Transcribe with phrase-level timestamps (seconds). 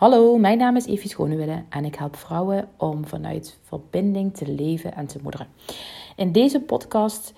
[0.00, 4.94] Hallo, mijn naam is Evie Schonewille en ik help vrouwen om vanuit verbinding te leven
[4.94, 5.46] en te moederen.
[6.16, 7.32] In deze podcast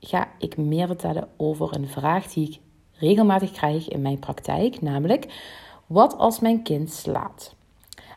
[0.00, 2.60] ga ik meer vertellen over een vraag die ik
[2.92, 5.26] regelmatig krijg in mijn praktijk, namelijk
[5.86, 7.54] wat als mijn kind slaat?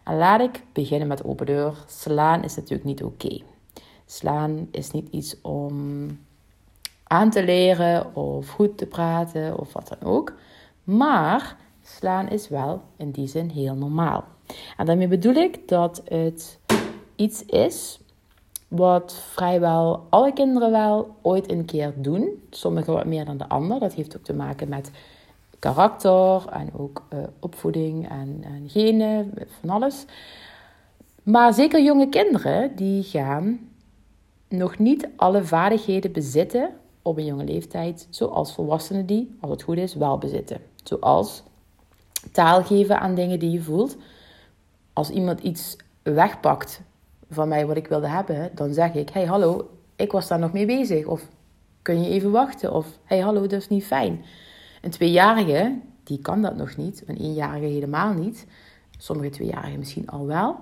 [0.04, 1.84] En laat ik beginnen met open deur.
[1.88, 3.42] Slaan is natuurlijk niet oké.
[4.06, 6.08] Slaan is niet iets om
[7.04, 10.34] aan te leren of goed te praten of wat dan ook.
[10.84, 14.24] Maar slaan is wel in die zin heel normaal.
[14.78, 16.60] En daarmee bedoel ik dat het
[17.16, 18.00] iets is
[18.68, 22.44] wat vrijwel alle kinderen wel ooit een keer doen.
[22.50, 23.80] Sommigen wat meer dan de ander.
[23.80, 24.92] Dat heeft ook te maken met
[25.60, 30.06] karakter en ook uh, opvoeding en, en genen, van alles.
[31.24, 33.60] Maar zeker jonge kinderen, die gaan
[34.48, 36.70] nog niet alle vaardigheden bezitten
[37.02, 40.62] op een jonge leeftijd, zoals volwassenen die, als het goed is, wel bezitten.
[40.84, 41.44] Zoals
[42.32, 43.98] taal geven aan dingen die je voelt.
[44.94, 46.82] Als iemand iets wegpakt
[47.30, 50.54] van mij wat ik wilde hebben, dan zeg ik: Hey, hallo, ik was daar nog
[50.54, 51.06] mee bezig.
[51.06, 51.28] Of
[51.82, 52.74] kun je even wachten?
[52.74, 54.26] Of hey, hallo, dat is niet fijn.
[54.82, 57.04] Een tweejarige, die kan dat nog niet.
[57.06, 58.48] Een eenjarige helemaal niet.
[58.98, 60.58] Sommige tweejarigen misschien al wel.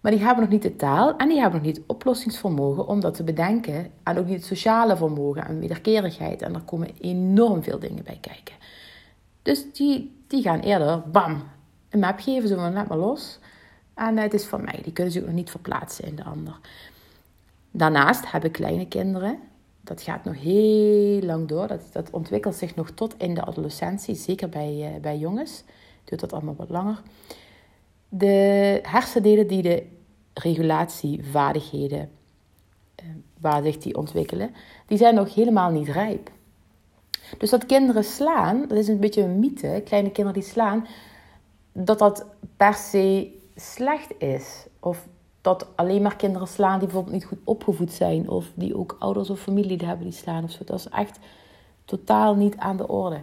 [0.00, 3.00] Maar die hebben nog niet de taal en die hebben nog niet het oplossingsvermogen om
[3.00, 3.90] dat te bedenken.
[4.02, 6.42] En ook niet het sociale vermogen en wederkerigheid.
[6.42, 8.54] En er komen enorm veel dingen bij kijken.
[9.42, 11.42] Dus die, die gaan eerder, bam,
[11.88, 13.38] een map geven, zo van laat maar los.
[13.94, 14.80] En het is van mij.
[14.82, 16.60] Die kunnen zich ook nog niet verplaatsen in de ander.
[17.70, 19.38] Daarnaast hebben kleine kinderen,
[19.80, 21.66] dat gaat nog heel lang door.
[21.66, 25.64] Dat, dat ontwikkelt zich nog tot in de adolescentie, zeker bij, uh, bij jongens.
[26.04, 27.02] Duurt dat allemaal wat langer.
[28.08, 29.86] De hersendelen die de
[30.34, 32.10] regulatievaardigheden,
[33.02, 33.08] uh,
[33.40, 34.54] waar zich die ontwikkelen,
[34.86, 36.30] die zijn nog helemaal niet rijp.
[37.38, 40.86] Dus dat kinderen slaan, dat is een beetje een mythe, kleine kinderen die slaan,
[41.72, 42.24] dat dat
[42.56, 44.66] per se slecht is.
[44.80, 45.06] Of
[45.40, 48.28] dat alleen maar kinderen slaan die bijvoorbeeld niet goed opgevoed zijn.
[48.28, 50.64] Of die ook ouders of familie hebben die slaan of zo.
[50.64, 51.18] Dat is echt
[51.84, 53.20] totaal niet aan de orde.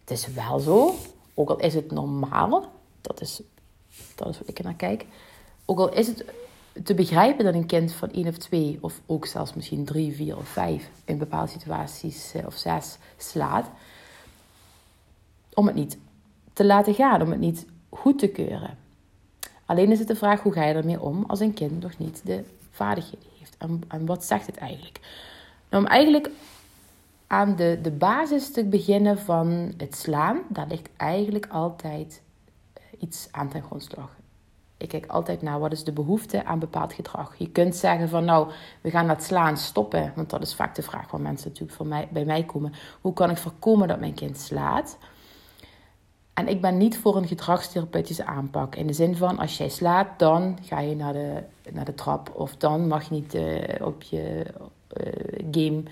[0.00, 0.94] Het is wel zo,
[1.34, 2.64] ook al is het normaal.
[3.00, 3.42] Dat is,
[4.14, 5.06] dat is wat ik er naar kijk.
[5.64, 6.24] Ook al is het
[6.84, 10.36] te begrijpen dat een kind van één of twee, of ook zelfs misschien drie, vier
[10.36, 13.70] of vijf in bepaalde situaties eh, of zes slaat,
[15.54, 15.98] om het niet
[16.52, 18.78] te laten gaan, om het niet goed te keuren.
[19.64, 22.20] Alleen is het de vraag hoe ga je ermee om als een kind nog niet
[22.24, 23.56] de vaardigheden heeft.
[23.58, 25.00] En, en wat zegt het eigenlijk?
[25.68, 26.30] Nou, om eigenlijk
[27.26, 32.22] aan de, de basis te beginnen van het slaan, daar ligt eigenlijk altijd
[32.72, 34.19] eh, iets aan ten grondslag.
[34.80, 37.34] Ik kijk altijd naar wat is de behoefte aan bepaald gedrag.
[37.38, 40.12] Je kunt zeggen van nou, we gaan dat slaan stoppen.
[40.16, 42.72] Want dat is vaak de vraag waar mensen natuurlijk voor mij, bij mij komen.
[43.00, 44.98] Hoe kan ik voorkomen dat mijn kind slaat?
[46.34, 48.76] En ik ben niet voor een gedragstherapeutische aanpak.
[48.76, 51.42] In de zin van, als jij slaat, dan ga je naar de,
[51.72, 52.32] naar de trap.
[52.34, 54.46] Of dan mag je niet uh, op je
[54.96, 55.82] uh, game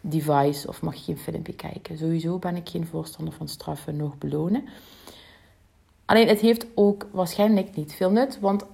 [0.00, 1.98] device of mag je geen filmpje kijken.
[1.98, 4.68] Sowieso ben ik geen voorstander van straffen nog belonen.
[6.08, 8.40] Alleen het heeft ook waarschijnlijk niet veel nut.
[8.40, 8.66] Want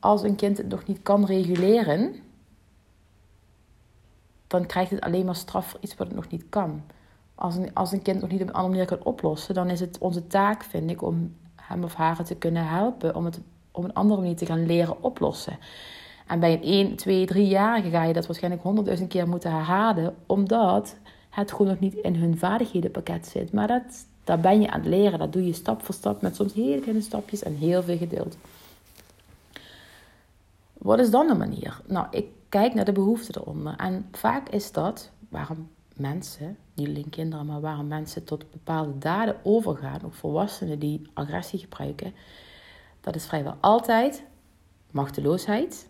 [0.00, 2.14] als een kind het nog niet kan reguleren,
[4.46, 6.82] dan krijgt het alleen maar straf voor iets wat het nog niet kan
[7.40, 9.80] als een, als een kind nog niet op een andere manier kan oplossen, dan is
[9.80, 13.40] het onze taak, vind ik, om hem of haar te kunnen helpen om het
[13.70, 15.58] op een andere manier te gaan leren oplossen.
[16.26, 20.96] En bij een 1, 2, 3-jarige ga je dat waarschijnlijk honderdduizend keer moeten herhalen, omdat
[21.30, 23.52] het gewoon nog niet in hun vaardighedenpakket zit.
[23.52, 25.18] Maar dat, daar ben je aan het leren.
[25.18, 28.36] Dat doe je stap voor stap met soms hele kleine stapjes en heel veel geduld.
[30.72, 31.80] Wat is dan de manier?
[31.86, 33.76] Nou, ik kijk naar de behoeften eronder.
[33.76, 39.36] En vaak is dat, waarom mensen, niet alleen kinderen, maar waarom mensen tot bepaalde daden
[39.42, 42.14] overgaan, ook volwassenen die agressie gebruiken,
[43.00, 44.24] dat is vrijwel altijd
[44.90, 45.88] machteloosheid.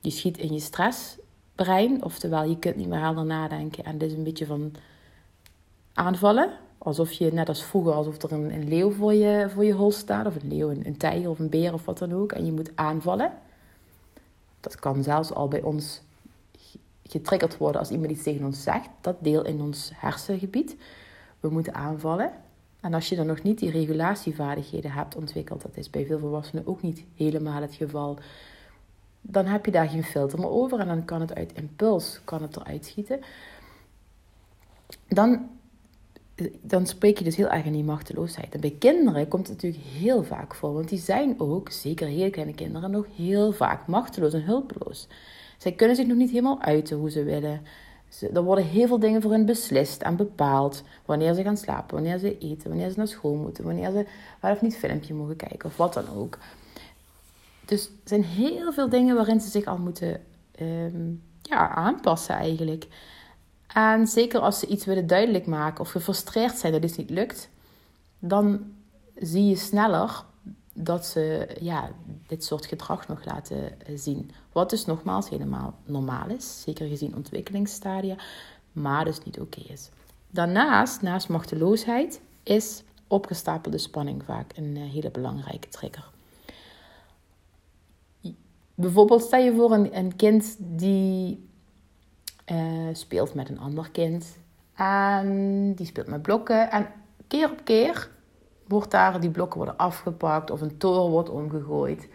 [0.00, 4.16] Die schiet in je stressbrein, oftewel je kunt niet meer helder nadenken en dit is
[4.16, 4.72] een beetje van
[5.92, 6.66] aanvallen.
[6.88, 9.92] Alsof je, net als vroeger, alsof er een, een leeuw voor je, voor je hol
[9.92, 12.44] staat, of een leeuw, een, een tijger of een beer of wat dan ook, en
[12.44, 13.32] je moet aanvallen.
[14.60, 16.00] Dat kan zelfs al bij ons
[17.02, 18.88] getriggerd worden als iemand iets tegen ons zegt.
[19.00, 20.76] Dat deel in ons hersengebied.
[21.40, 22.32] We moeten aanvallen.
[22.80, 26.66] En als je dan nog niet die regulatievaardigheden hebt ontwikkeld, dat is bij veel volwassenen
[26.66, 28.18] ook niet helemaal het geval,
[29.20, 32.42] dan heb je daar geen filter meer over en dan kan het uit impuls kan
[32.42, 33.20] het eruit schieten.
[35.08, 35.57] Dan,
[36.60, 38.54] dan spreek je dus heel erg in die machteloosheid.
[38.54, 42.30] En bij kinderen komt het natuurlijk heel vaak voor, want die zijn ook, zeker heel
[42.30, 45.08] kleine kinderen, nog heel vaak machteloos en hulpeloos.
[45.58, 47.62] Zij kunnen zich nog niet helemaal uiten hoe ze willen.
[48.34, 50.82] er worden heel veel dingen voor hen beslist en bepaald.
[51.04, 54.06] Wanneer ze gaan slapen, wanneer ze eten, wanneer ze naar school moeten, wanneer ze
[54.40, 56.38] wel of niet filmpje mogen kijken of wat dan ook.
[57.64, 60.20] Dus er zijn heel veel dingen waarin ze zich al moeten
[60.54, 61.10] ehm,
[61.42, 62.86] ja, aanpassen eigenlijk.
[63.74, 67.48] En zeker als ze iets willen duidelijk maken of gefrustreerd zijn dat iets niet lukt,
[68.18, 68.72] dan
[69.14, 70.24] zie je sneller
[70.72, 71.90] dat ze ja,
[72.26, 74.30] dit soort gedrag nog laten eh, zien.
[74.52, 78.16] Wat dus nogmaals helemaal normaal is, zeker gezien ontwikkelingsstadia,
[78.72, 79.90] maar dus niet oké is.
[80.30, 86.10] Daarnaast, naast machteloosheid, is opgestapelde spanning vaak een eh, hele belangrijke trigger.
[88.74, 91.47] Bijvoorbeeld stel je voor een, een kind die
[92.52, 92.58] uh,
[92.92, 94.38] speelt met een ander kind
[94.74, 96.86] en die speelt met blokken en
[97.26, 98.10] keer op keer
[98.66, 102.08] wordt daar, die blokken worden afgepakt of een toren wordt omgegooid.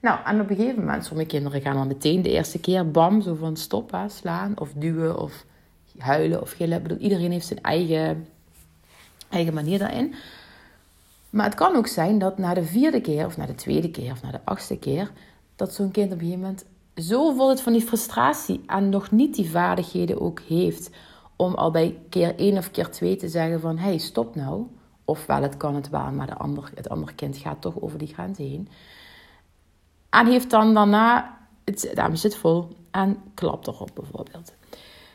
[0.00, 3.20] Nou, en op een gegeven moment, sommige kinderen gaan dan meteen de eerste keer bam,
[3.20, 5.44] zo van stoppen, slaan of duwen of
[5.98, 6.76] huilen of gillen.
[6.76, 8.28] Ik bedoel, iedereen heeft zijn eigen,
[9.28, 10.14] eigen manier daarin.
[11.30, 14.12] Maar het kan ook zijn dat na de vierde keer, of na de tweede keer,
[14.12, 15.10] of na de achtste keer,
[15.56, 16.64] dat zo'n kind op een gegeven moment
[16.96, 20.90] zo vol is van die frustratie en nog niet die vaardigheden ook heeft
[21.36, 24.66] om al bij keer één of keer twee te zeggen van, hey, stop nou.
[25.04, 28.14] Ofwel, het kan het wel, maar de ander, het andere kind gaat toch over die
[28.14, 28.68] grens heen.
[30.10, 34.54] En heeft dan daarna, het, daarom zit vol, en klapt erop bijvoorbeeld.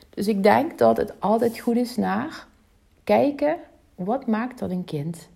[0.09, 2.47] Dus ik denk dat het altijd goed is naar
[3.03, 3.57] kijken,
[3.95, 5.29] wat maakt dat een kind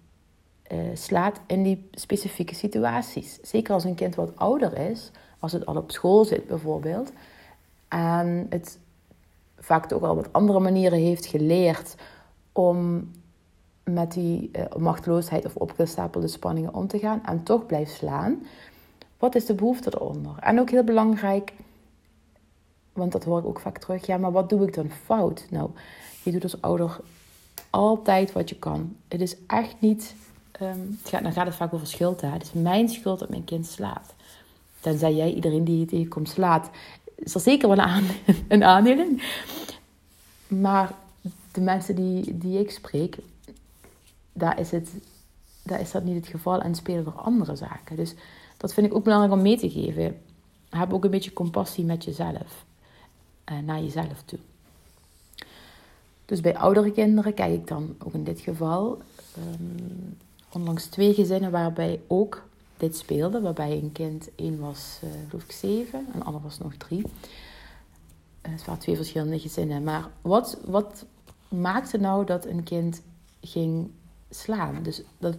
[0.71, 3.39] uh, slaat in die specifieke situaties.
[3.41, 5.11] Zeker als een kind wat ouder is,
[5.41, 7.11] als het al op school zit bijvoorbeeld,
[7.87, 8.79] en het
[9.57, 11.95] vaak ook al wat andere manieren heeft geleerd
[12.51, 13.09] om
[13.83, 18.45] met die uh, machteloosheid of opgestapelde spanningen om te gaan en toch blijft slaan.
[19.17, 20.35] Wat is de behoefte eronder?
[20.39, 21.53] En ook heel belangrijk,
[22.93, 24.05] want dat hoor ik ook vaak terug.
[24.05, 25.45] Ja, maar wat doe ik dan fout?
[25.49, 25.69] Nou,
[26.23, 26.99] je doet als ouder
[27.69, 28.95] altijd wat je kan.
[29.07, 30.15] Het is echt niet,
[30.61, 32.21] um, het gaat, dan gaat het vaak over schuld.
[32.21, 32.27] Hè?
[32.27, 34.13] Het is mijn schuld dat mijn kind slaat.
[34.81, 36.69] Tenzij jij iedereen die je tegenkomt slaat,
[37.15, 37.77] is er zeker wel
[38.47, 38.87] een, aan.
[40.47, 40.93] Maar
[41.51, 43.17] de mensen die, die ik spreek,
[44.33, 44.89] daar is, het,
[45.63, 47.95] daar is dat niet het geval en spelen er andere zaken.
[47.95, 48.13] Dus
[48.57, 50.21] dat vind ik ook belangrijk om mee te geven.
[50.69, 52.65] Heb ook een beetje compassie met jezelf.
[53.63, 54.39] Naar jezelf toe.
[56.25, 59.01] Dus bij oudere kinderen kijk ik dan ook in dit geval
[59.37, 60.17] um,
[60.51, 62.43] onlangs twee gezinnen waarbij ook
[62.81, 63.41] dit speelde.
[63.41, 67.03] Waarbij een kind, één was uh, geloof ik zeven en de ander was nog drie.
[67.05, 69.83] Uh, het waren twee verschillende gezinnen.
[69.83, 71.05] Maar wat, wat
[71.47, 73.01] maakte nou dat een kind
[73.41, 73.91] ging
[74.29, 74.83] slaan.
[74.83, 75.35] Dus dat,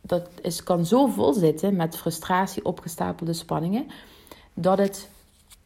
[0.00, 3.86] dat is, kan zo vol zitten met frustratie, opgestapelde spanningen,
[4.54, 5.08] dat het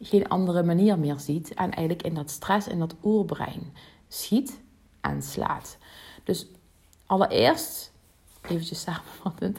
[0.01, 3.73] geen andere manier meer ziet en eigenlijk in dat stress, in dat oerbrein
[4.09, 4.61] schiet
[5.01, 5.79] en slaat.
[6.25, 6.47] Dus
[7.07, 7.93] allereerst,
[8.43, 9.59] eventjes samenvattend,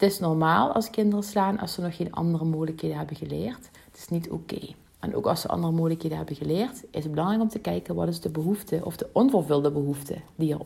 [0.00, 3.70] het is normaal als kinderen slaan als ze nog geen andere mogelijkheden hebben geleerd.
[3.90, 4.58] Het is niet oké.
[4.98, 8.08] En ook als ze andere mogelijkheden hebben geleerd, is het belangrijk om te kijken wat
[8.08, 10.60] is de behoefte of de onvervulde behoefte die er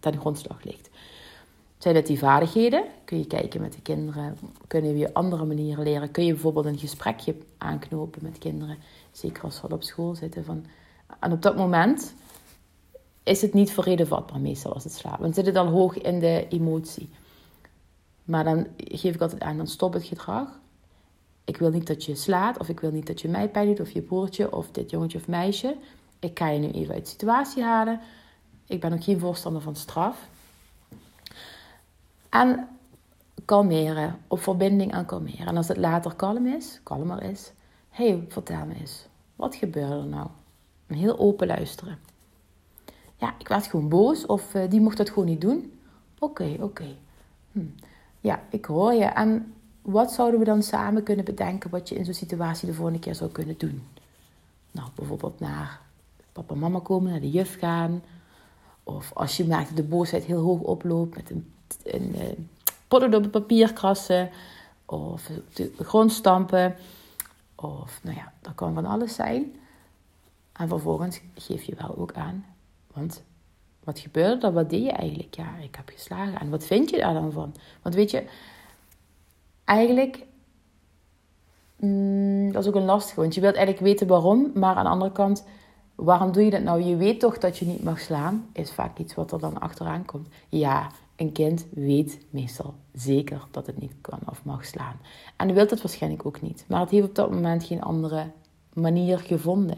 [0.00, 0.90] ten grondslag ligt.
[1.78, 2.84] Zijn het die vaardigheden?
[3.04, 4.38] Kun je kijken met de kinderen.
[4.66, 6.10] Kunnen we andere manieren leren?
[6.10, 8.76] Kun je bijvoorbeeld een gesprekje aanknopen met kinderen?
[9.12, 10.44] Zeker als ze al op school zitten.
[10.44, 10.64] Van...
[11.20, 12.14] En op dat moment
[13.22, 15.20] is het niet voor reden vatbaar meestal als het slapen.
[15.20, 17.08] Want zitten dan hoog in de emotie.
[18.32, 20.60] Maar dan geef ik altijd aan, dan stop het gedrag.
[21.44, 23.80] Ik wil niet dat je slaat, of ik wil niet dat je mij pijn doet,
[23.80, 25.76] of je broertje, of dit jongetje of meisje.
[26.18, 28.00] Ik ga je nu even uit de situatie halen.
[28.66, 30.28] Ik ben ook geen voorstander van straf.
[32.28, 32.68] En
[33.44, 35.46] kalmeren, op verbinding aan kalmeren.
[35.46, 37.52] En als het later kalm is, kalmer is,
[37.88, 40.28] hé, hey, vertel me eens, wat gebeurde er nou?
[40.86, 41.98] En heel open luisteren.
[43.16, 45.80] Ja, ik werd gewoon boos of uh, die mocht dat gewoon niet doen.
[46.18, 46.96] Oké, oké.
[47.52, 47.60] Hm.
[48.22, 49.04] Ja, ik hoor je.
[49.04, 52.98] En wat zouden we dan samen kunnen bedenken wat je in zo'n situatie de volgende
[52.98, 53.82] keer zou kunnen doen?
[54.70, 55.80] Nou, bijvoorbeeld naar
[56.32, 58.02] papa en mama komen, naar de juf gaan.
[58.82, 61.52] Of als je merkt dat de boosheid heel hoog oploopt met een,
[61.84, 62.48] een, een
[62.88, 64.30] potlood op het papier krassen.
[64.84, 66.76] Of de grond stampen.
[67.54, 69.54] Of nou ja, dat kan van alles zijn.
[70.52, 72.44] En vervolgens geef je wel ook aan.
[72.92, 73.22] Want
[73.84, 74.52] wat gebeurde er?
[74.52, 75.34] Wat deed je eigenlijk?
[75.34, 76.40] Ja, ik heb geslagen.
[76.40, 77.54] En wat vind je daar dan van?
[77.82, 78.24] Want weet je,
[79.64, 80.26] eigenlijk,
[81.76, 83.20] mm, dat is ook een lastige.
[83.20, 84.50] Want je wilt eigenlijk weten waarom.
[84.54, 85.44] Maar aan de andere kant,
[85.94, 86.82] waarom doe je dat nou?
[86.82, 88.48] Je weet toch dat je niet mag slaan?
[88.52, 90.28] Is vaak iets wat er dan achteraan komt.
[90.48, 95.00] Ja, een kind weet meestal zeker dat het niet kan of mag slaan.
[95.36, 96.64] En wil het waarschijnlijk ook niet.
[96.68, 98.30] Maar het heeft op dat moment geen andere
[98.72, 99.76] manier gevonden.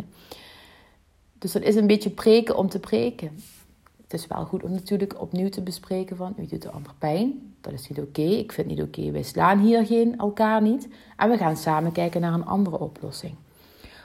[1.39, 3.39] Dus dat is een beetje preken om te preken.
[4.15, 7.55] Is wel goed om natuurlijk opnieuw te bespreken van, u doet de ander pijn.
[7.61, 8.23] Dat is niet oké.
[8.23, 9.11] Ik vind het niet oké.
[9.11, 10.89] Wij slaan hier geen elkaar niet.
[11.17, 13.35] En we gaan samen kijken naar een andere oplossing.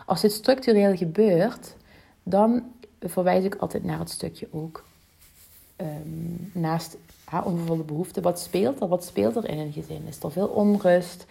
[0.06, 1.76] Als dit structureel gebeurt,
[2.24, 2.64] dan
[3.00, 4.84] verwijs ik altijd naar het stukje ook.
[5.78, 6.98] Um, naast
[7.32, 8.88] ja, onvervulde behoeften, wat speelt er?
[8.88, 10.02] Wat speelt er in een gezin?
[10.08, 11.26] Is er veel onrust?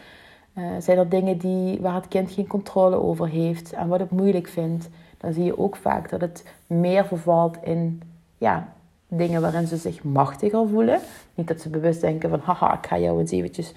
[0.55, 4.11] Uh, zijn er dingen die, waar het kind geen controle over heeft en wat het
[4.11, 4.89] moeilijk vindt?
[5.19, 8.03] Dan zie je ook vaak dat het meer vervalt in
[8.39, 8.73] ja,
[9.09, 11.01] dingen waarin ze zich machtiger voelen.
[11.35, 13.73] Niet dat ze bewust denken van haha, ik ga jou eens eventjes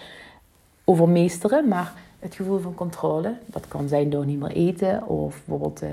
[0.83, 3.37] overmeesteren, maar het gevoel van controle.
[3.45, 5.89] Dat kan zijn door niet meer eten of bijvoorbeeld eh,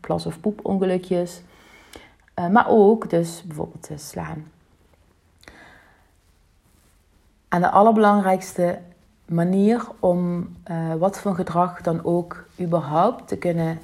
[0.00, 1.42] plas- of poepongelukjes.
[2.38, 4.44] Uh, maar ook dus bijvoorbeeld uh, slaan.
[7.48, 8.78] En de allerbelangrijkste
[9.24, 13.78] manier om uh, wat voor gedrag dan ook überhaupt te kunnen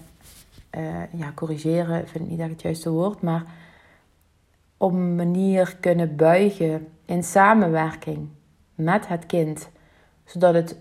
[1.12, 3.44] ja, corrigeren, vind ik niet echt het juiste woord, maar
[4.76, 8.28] op een manier kunnen buigen in samenwerking
[8.74, 9.68] met het kind,
[10.24, 10.78] zodat het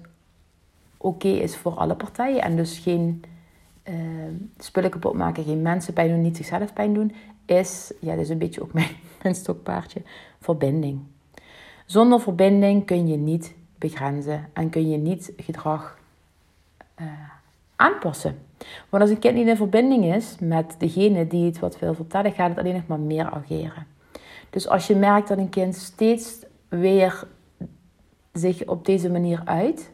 [0.97, 3.23] oké is voor alle partijen en dus geen
[3.83, 3.95] uh,
[4.57, 8.29] spullen kapot maken, geen mensen pijn doen, niet zichzelf pijn doen, is, ja, dat is
[8.29, 10.01] een beetje ook mijn, mijn stokpaardje,
[10.39, 11.01] verbinding.
[11.85, 15.99] Zonder verbinding kun je niet begrenzen en kun je niet gedrag
[17.01, 17.07] uh,
[17.75, 18.37] aanpassen.
[18.89, 22.31] Want als een kind niet in verbinding is met degene die het wat wil vertellen,
[22.31, 23.87] gaat het alleen nog maar meer ageren.
[24.49, 27.27] Dus als je merkt dat een kind steeds weer
[28.33, 29.93] zich op deze manier uit,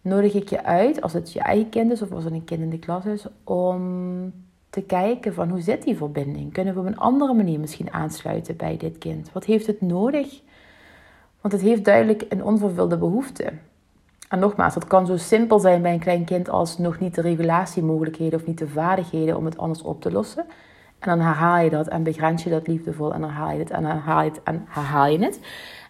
[0.00, 2.60] nodig ik je uit, als het je eigen kind is of als het een kind
[2.60, 4.32] in de klas is, om
[4.70, 6.52] te kijken van hoe zit die verbinding?
[6.52, 9.32] Kunnen we op een andere manier misschien aansluiten bij dit kind?
[9.32, 10.40] Wat heeft het nodig?
[11.40, 13.52] Want het heeft duidelijk een onvervulde behoefte.
[14.28, 17.20] En nogmaals, het kan zo simpel zijn bij een klein kind als nog niet de
[17.20, 20.44] regulatiemogelijkheden of niet de vaardigheden om het anders op te lossen.
[20.98, 23.84] En dan herhaal je dat en begrens je dat liefdevol en herhaal je het en
[23.84, 25.40] herhaal je het en herhaal je het.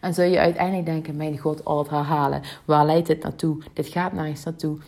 [0.01, 2.43] En zul je uiteindelijk denken, mijn god, al het herhalen.
[2.65, 3.63] Waar leidt dit naartoe?
[3.73, 4.79] Dit gaat nergens naartoe.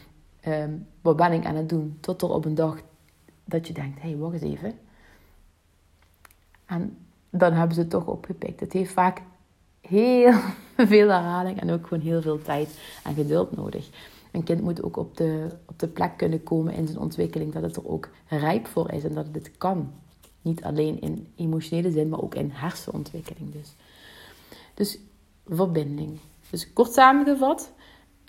[0.49, 1.99] Um, wat ben ik aan het doen?
[2.01, 2.77] Tot er op een dag
[3.45, 4.79] dat je denkt, hé, hey, wacht eens even.
[6.67, 6.99] En
[7.31, 8.61] dan hebben ze het toch opgepikt.
[8.61, 9.23] Het heeft vaak
[9.89, 10.33] heel
[10.93, 13.89] veel herhaling en ook gewoon heel veel tijd en geduld nodig.
[14.31, 17.63] Een kind moet ook op de, op de plek kunnen komen in zijn ontwikkeling dat
[17.63, 19.93] het er ook rijp voor is en dat het kan.
[20.43, 23.75] Niet alleen in emotionele zin, maar ook in hersenontwikkeling dus.
[24.75, 24.99] Dus
[25.49, 26.19] verbinding.
[26.51, 27.73] Dus kort samengevat,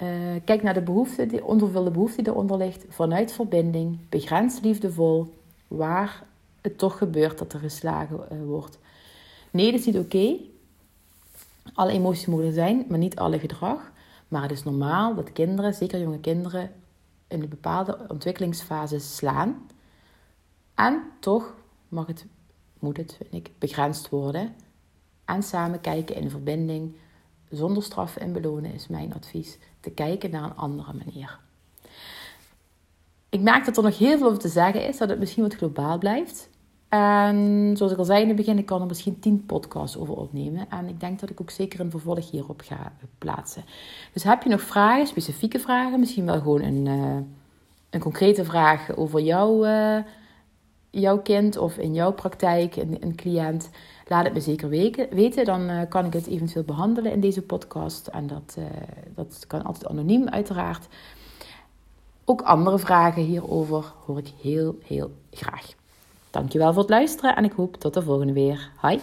[0.03, 0.09] uh,
[0.45, 1.41] kijk naar de behoefte, die
[1.91, 2.85] behoefte die eronder ligt.
[2.89, 5.33] Vanuit verbinding, begrens liefdevol,
[5.67, 6.23] waar
[6.61, 8.79] het toch gebeurt dat er geslagen uh, wordt.
[9.51, 10.35] Nee, dat is niet oké.
[11.73, 13.91] Alle emoties mogen zijn, maar niet alle gedrag.
[14.27, 16.71] Maar het is normaal dat kinderen, zeker jonge kinderen,
[17.27, 19.67] in een bepaalde ontwikkelingsfase slaan.
[20.75, 21.55] En toch
[21.87, 22.25] mag het,
[22.79, 24.55] moet het, vind ik, begrensd worden.
[25.25, 26.95] En samen kijken in verbinding,
[27.49, 29.57] zonder straffen en belonen is mijn advies.
[29.79, 31.39] Te kijken naar een andere manier.
[33.29, 35.97] Ik merk dat er nog heel veel te zeggen is, dat het misschien wat globaal
[35.97, 36.49] blijft.
[36.89, 40.15] En zoals ik al zei in het begin, ik kan er misschien tien podcasts over
[40.15, 40.69] opnemen.
[40.69, 43.63] En ik denk dat ik ook zeker een vervolg hierop ga plaatsen.
[44.13, 47.17] Dus heb je nog vragen, specifieke vragen, misschien wel gewoon een, uh,
[47.89, 49.97] een concrete vraag over jouw, uh,
[50.89, 53.69] jouw kind of in jouw praktijk, een, een cliënt,
[54.07, 54.69] laat het me zeker
[55.09, 55.45] weten.
[55.45, 58.07] Dan uh, kan ik het eventueel behandelen in deze podcast.
[58.07, 58.57] En dat,
[59.15, 60.87] dat kan altijd anoniem, uiteraard.
[62.25, 65.75] Ook andere vragen hierover hoor ik heel, heel graag.
[66.31, 68.71] Dankjewel voor het luisteren en ik hoop tot de volgende weer.
[68.75, 68.99] Hoi!